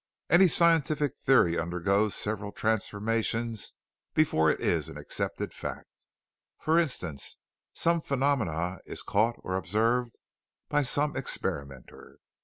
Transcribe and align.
Any 0.31 0.47
scientific 0.47 1.15
theory 1.15 1.59
undergoes 1.59 2.15
several 2.15 2.51
transformations 2.51 3.75
before 4.15 4.49
it 4.49 4.59
is 4.59 4.89
an 4.89 4.97
accepted 4.97 5.53
fact. 5.53 5.89
For 6.59 6.79
instance, 6.79 7.37
some 7.73 8.01
phenomenon 8.01 8.79
is 8.87 9.03
caught 9.03 9.35
or 9.43 9.55
observed 9.55 10.17
by 10.69 10.81
some 10.81 11.15
experimenter. 11.15 12.17